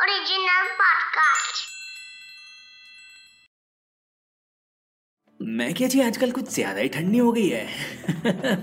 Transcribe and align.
Original 0.00 0.66
podcast. 0.80 1.64
मैं 5.40 5.72
क्या 5.74 5.88
जी, 5.88 6.00
आजकल 6.00 6.30
कुछ 6.30 6.52
ज़्यादा 6.54 6.80
ही 6.80 6.88
ठंडी 6.88 7.18
हो 7.18 7.32
गई 7.32 7.48
है? 7.48 7.66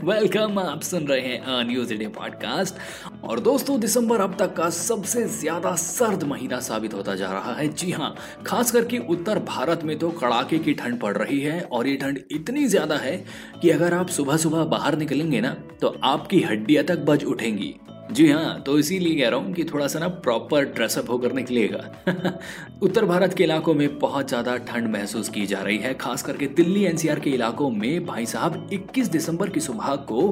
वेलकम 0.03 0.59
आप 0.59 0.81
सुन 0.81 1.07
रहे 1.07 1.19
हैं 1.19 1.63
न्यूज़ 1.63 1.93
डे 1.93 2.07
पॉडकास्ट 2.07 2.75
और 3.23 3.39
दोस्तों, 3.39 3.79
दिसंबर 3.79 4.21
अब 4.21 4.37
तक 4.39 4.53
का 4.53 4.69
सबसे 4.69 5.23
ज़्यादा 5.29 5.75
सर्द 5.75 6.23
महीना 6.23 6.59
साबित 6.59 6.93
होता 6.93 7.15
जा 7.15 7.31
रहा 7.31 7.53
है। 7.53 7.67
जी 7.67 7.91
हाँ 7.91 8.15
खास 8.47 8.71
करके 8.71 8.97
उत्तर 9.09 9.39
भारत 9.39 9.83
में 9.83 9.97
तो 9.99 10.11
कड़ाके 10.11 10.59
की 10.59 10.73
ठंड 10.73 10.99
पड़ 10.99 11.17
रही 11.17 11.39
है 11.39 11.61
और 11.61 11.87
ये 11.87 11.95
ठंड 11.97 12.23
इतनी 12.31 12.65
ज़्यादा 12.65 12.97
है 12.97 13.17
कि 13.61 13.69
अगर 13.69 13.93
आप 13.93 14.09
सुबह 14.09 14.37
सुबह 14.37 14.63
बाहर 14.65 14.97
निकलेंगे 14.97 15.41
ना 15.41 15.53
तो 15.81 15.99
आपकी 16.03 16.41
हड्डियाँ 16.41 16.83
तक 16.83 16.97
बज 16.97 17.23
उठेंगी। 17.23 17.75
जी 18.11 18.29
हाँ 18.31 18.61
तो 18.61 18.77
इसीलिए 18.79 19.15
कह 19.21 19.29
रहा 19.29 19.39
हूँ 19.39 19.53
कि 19.53 19.63
थोड़ा 19.63 19.87
सा 19.87 19.99
ना 19.99 20.07
प्रॉपर 20.07 20.63
ड्रेसअप 20.65 21.09
होकर 21.09 21.33
निकलेगा। 21.33 21.79
उत्तर 22.83 23.05
भारत 23.05 23.33
के 23.33 23.43
इलाकों 23.43 23.73
में 23.73 23.99
बहुत 23.99 24.27
ज़्यादा 24.27 24.55
ठंड 24.57 24.87
महसूस 24.87 25.29
की 25.29 25.45
जा 25.45 25.61
रही 25.61 25.77
है, 25.77 25.93
खास 25.93 26.23
करके 26.23 26.47
दिल्ली, 26.47 26.83
एनसीआर 26.83 27.19
के 27.19 27.29
इलाकों 27.29 27.69
में। 27.69 28.05
भाई 28.05 28.25
साहब 28.25 28.69
21 28.73 29.09
दिसंबर 29.09 29.49
की 29.49 29.59
सुबह 29.59 29.95
को 29.95 30.29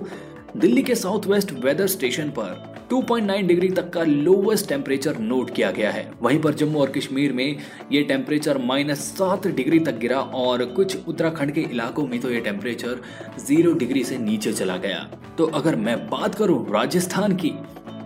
दिल्ली 0.57 0.81
के 0.83 0.95
साउथ 0.95 1.25
वेस्ट 1.27 1.51
वेदर 1.53 1.87
स्टेशन 1.87 2.29
पर 2.29 2.87
2.9 2.89 3.41
डिग्री 3.47 3.69
तक 3.69 3.89
का 3.89 4.03
लोवेस्ट 4.03 4.67
टेम्परेचर 4.69 5.17
नोट 5.17 5.53
किया 5.55 5.69
गया 5.71 5.91
है। 5.91 6.11
वहीं 6.21 6.39
पर 6.41 6.53
जम्मू 6.53 6.79
और 6.79 6.89
कश्मीर 6.89 7.33
में 7.33 7.57
ये 7.91 8.01
टेम्परेचर 8.03 8.57
माइनस 8.57 8.99
सात 9.17 9.47
डिग्री 9.47 9.79
तक 9.79 9.97
गिरा 9.97 10.19
और 10.19 10.63
कुछ 10.65 11.07
उत्तराखंड 11.07 11.51
के 11.51 11.61
इलाकों 11.61 12.07
में 12.07 12.19
तो 12.19 12.31
ये 12.31 12.39
टेम्परेचर 12.39 13.01
ज़ीरो 13.39 13.73
डिग्री 13.73 14.03
से 14.03 14.17
नीचे 14.17 14.53
चला 14.53 14.77
गया। 14.77 14.99
तो 15.37 15.45
अगर 15.45 15.75
मैं 15.75 15.97
बात 16.09 16.35
करूँ 16.35 16.65
राजस्थान 16.73 17.35
की 17.35 17.53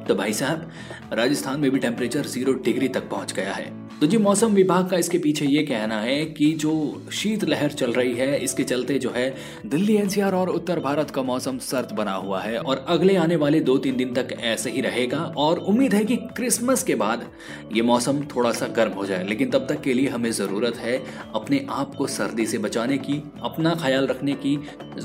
तो 0.08 0.16
भाई 0.16 0.34
साहब, 0.34 0.70
राजस्थान 1.14 1.60
में 1.60 1.70
भी 1.72 1.80
टेम्परेचर 1.80 2.26
ज़ीरो 2.26 2.54
डिग्री 2.54 2.88
तक 2.88 3.10
पहुँच 3.10 3.34
गया 3.34 3.54
है। 3.54 3.85
तो 4.02 4.08
जी, 4.08 4.18
मौसम 4.18 4.54
विभाग 4.54 4.90
का 4.90 4.98
इसके 4.98 5.18
पीछे 5.18 5.46
ये 5.46 5.62
कहना 5.64 6.00
है 6.02 6.26
कि 6.28 6.52
जो 6.54 6.72
शीत 7.14 7.44
लहर 7.44 7.72
चल 7.72 7.92
रही 7.92 8.14
है, 8.14 8.40
इसके 8.40 8.64
चलते 8.64 8.98
जो 9.00 9.10
है, 9.10 9.34
दिल्ली, 9.66 9.96
एनसीआर 9.96 10.34
और 10.36 10.50
उत्तर 10.50 10.80
भारत 10.80 11.12
का 11.12 11.22
मौसम 11.22 11.58
सर्द 11.58 11.92
बना 11.92 12.14
हुआ 12.14 12.42
है 12.42 12.58
और 12.58 12.84
अगले 12.90 13.16
आने 13.16 13.36
वाले 13.36 13.60
दो 13.60 13.78
तीन 13.78 13.98
दिन 13.98 14.14
तक 14.14 14.36
ऐसे 14.42 14.72
ही 14.72 14.82
रहेगा 14.82 15.20
और 15.38 15.60
उम्मीद 15.60 15.94
है 15.94 16.04
कि 16.06 16.16
क्रिसमस 16.36 16.84
के 16.84 16.96
बाद 16.96 17.26
ये 17.74 17.82
मौसम 17.82 18.22
थोड़ा 18.36 18.52
सा 18.52 18.68
गर्म 18.68 18.92
हो 18.92 19.06
जाए। 19.06 19.28
लेकिन 19.28 19.50
तब 19.50 19.68
तक 19.70 19.82
के 19.82 19.94
लिए 19.94 20.10
हमें 20.10 20.32
ज़रूरत 20.32 20.78
है 20.78 21.02
अपने 21.36 21.66
आप 21.70 21.96
को 21.96 22.08
सर्दी 22.08 22.46
से 22.46 22.58
बचाने 22.58 22.98
की, 22.98 23.22
अपना 23.44 23.76
ख्याल 23.76 24.08
रखने 24.08 24.34
की, 24.36 24.58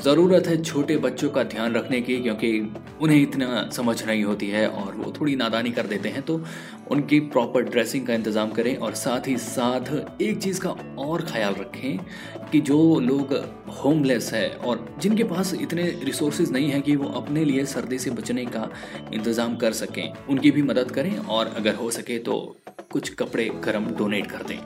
ज़रूरत 0.03 0.47
है 0.47 0.63
छोटे 0.63 0.97
बच्चों 0.99 1.31
का 1.31 1.43
ध्यान 1.45 1.75
रखने 1.75 2.01
की, 2.01 2.17
क्योंकि 2.17 2.61
उन्हें 3.01 3.21
इतना 3.21 3.69
समझ 3.73 4.03
नहीं 4.05 4.25
होती 4.25 4.47
है 4.49 4.67
और 4.69 4.95
वो 4.95 5.13
थोड़ी 5.21 5.37
नादानी 5.37 5.71
कर 5.71 5.87
देते 5.87 6.09
हैं 6.09 6.23
तो 6.23 6.41
उनकी 6.91 7.21
प्रॉपर 7.31 7.63
ड्रेसिंग 7.65 8.07
का 8.07 8.15
इंतज़ाम 8.15 8.51
करें 8.51 8.77
और 8.77 8.95
साथ 8.95 9.29
ही 9.29 9.37
साथ 9.39 10.21
एक 10.23 10.39
चीज़ 10.39 10.61
का 10.61 10.71
और 10.99 11.25
ख्याल 11.25 11.55
रखें 11.55 11.99
कि 12.51 12.61
जो 12.61 12.79
लोग 13.01 13.35
होमलेस 13.79 14.33
है 14.35 14.49
और 14.51 14.87
जिनके 15.03 15.25
पास 15.25 15.55
इतने 15.55 15.85
रिसोर्सेज 16.05 16.53
नहीं 16.53 16.71
है 16.71 16.81
कि 16.81 16.97
वो 16.97 17.09
अपने 17.21 17.45
लिए 17.45 17.65
सर्दी 17.67 17.99
से 17.99 18.11
बचने 18.11 18.45
का 18.47 18.69
इंतज़ाम 19.15 19.57
कर 19.57 19.73
सकें, 19.73 20.13
उनकी 20.29 20.51
भी 20.51 20.63
मदद 20.63 20.91
करें 20.91 21.17
और 21.19 21.55
अगर 21.57 21.75
हो 21.75 21.91
सके 21.91 22.19
तो 22.19 22.37
कुछ 22.93 23.15
कपड़े 23.15 23.49
गर्म 23.65 23.87
डोनेट 23.99 24.27
कर 24.27 24.43
दें। 24.49 24.59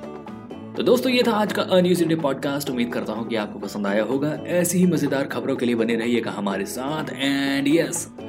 तो 0.74 0.82
दोस्तों, 0.82 1.10
ये 1.12 1.22
था 1.22 1.32
आज 1.32 1.52
का 1.52 1.62
अन्यूज 1.62 2.00
इंडिया 2.02 2.20
पॉडकास्ट 2.20 2.70
उम्मीद 2.70 2.92
करता 2.92 3.12
हूँ 3.12 3.28
कि 3.28 3.36
आपको 3.36 3.58
पसंद 3.58 3.86
आया 3.86 4.02
होगा। 4.05 4.32
ऐसी 4.55 4.78
ही 4.78 4.86
मज़ेदार 4.86 5.27
खबरों 5.27 5.56
के 5.56 5.66
लिए 5.66 5.74
बने 5.74 5.96
रहिएगा 5.96 6.30
हमारे 6.30 6.64
साथ। 6.66 7.12
And 7.12 7.68
yes 7.68 8.08